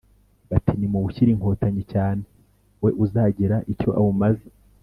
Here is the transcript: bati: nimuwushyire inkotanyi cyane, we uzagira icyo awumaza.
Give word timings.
bati: 0.49 0.73
nimuwushyire 0.77 1.29
inkotanyi 1.33 1.83
cyane, 1.93 2.21
we 2.83 2.89
uzagira 3.03 3.55
icyo 3.71 3.89
awumaza. 3.99 4.47